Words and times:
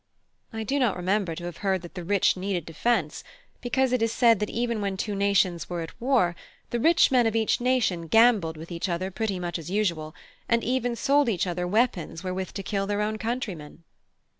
(I) 0.51 0.61
I 0.61 0.63
do 0.63 0.79
not 0.79 0.97
remember 0.97 1.35
to 1.35 1.43
have 1.43 1.57
heard 1.57 1.83
that 1.83 1.93
the 1.93 2.03
rich 2.03 2.35
needed 2.35 2.65
defence; 2.65 3.23
because 3.61 3.93
it 3.93 4.01
is 4.01 4.11
said 4.11 4.39
that 4.39 4.49
even 4.49 4.81
when 4.81 4.97
two 4.97 5.13
nations 5.13 5.69
were 5.69 5.81
at 5.81 5.93
war, 6.01 6.35
the 6.71 6.79
rich 6.79 7.11
men 7.11 7.27
of 7.27 7.35
each 7.35 7.61
nation 7.61 8.07
gambled 8.07 8.57
with 8.57 8.71
each 8.71 8.89
other 8.89 9.11
pretty 9.11 9.37
much 9.39 9.59
as 9.59 9.69
usual, 9.69 10.15
and 10.49 10.63
even 10.63 10.95
sold 10.95 11.29
each 11.29 11.45
other 11.45 11.67
weapons 11.67 12.23
wherewith 12.23 12.51
to 12.53 12.63
kill 12.63 12.87
their 12.87 13.03
own 13.03 13.19
countrymen. 13.19 13.83